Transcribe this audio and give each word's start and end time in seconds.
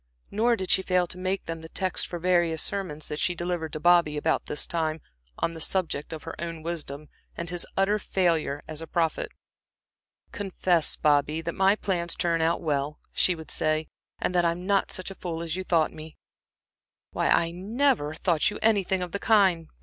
Nor 0.31 0.55
did 0.55 0.71
she 0.71 0.81
fail 0.81 1.05
to 1.05 1.17
make 1.19 1.45
them 1.45 1.61
the 1.61 1.69
text 1.69 2.07
for 2.07 2.17
various 2.17 2.63
sermons 2.63 3.07
that 3.07 3.19
she 3.19 3.35
delivered 3.35 3.71
to 3.73 3.79
Bobby 3.79 4.17
about 4.17 4.47
this 4.47 4.65
time, 4.65 4.99
on 5.37 5.51
the 5.51 5.61
subject 5.61 6.11
of 6.11 6.23
her 6.23 6.33
own 6.41 6.63
wisdom, 6.63 7.07
and 7.37 7.51
his 7.51 7.67
utter 7.77 7.99
failure 7.99 8.63
as 8.67 8.81
a 8.81 8.87
prophet. 8.87 9.31
"Confess, 10.31 10.95
Bobby, 10.95 11.39
that 11.41 11.53
my 11.53 11.75
plans 11.75 12.15
turn 12.15 12.41
out 12.41 12.63
well," 12.63 12.99
she 13.13 13.35
would 13.35 13.51
say, 13.51 13.89
"and 14.17 14.33
that 14.33 14.43
I'm 14.43 14.65
not 14.65 14.91
such 14.91 15.11
a 15.11 15.13
fool 15.13 15.43
as 15.43 15.55
you 15.55 15.63
thought 15.63 15.93
me." 15.93 16.17
"Why, 17.11 17.27
I 17.29 17.51
never," 17.51 17.57
Bobby 17.57 17.67
would 17.69 17.97
protest, 17.97 18.23
"thought 18.23 18.49
you 18.49 18.59
anything 18.63 19.01
of 19.03 19.11
the 19.11 19.19
kind." 19.19 19.67